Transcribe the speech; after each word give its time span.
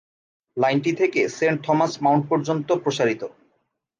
লাইনটি 0.57 0.91
থেকে 0.93 1.21
Saint 1.29 1.57
Thomas 1.65 1.93
Mount 2.01 2.23
পর্যন্ত 2.29 2.69
প্রসারিত। 2.83 3.21